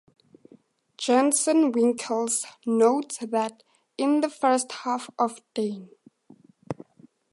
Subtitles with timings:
[0.99, 2.27] Jansen-Winkeln
[2.65, 3.61] notes that
[3.99, 5.89] in the first half of Dyn.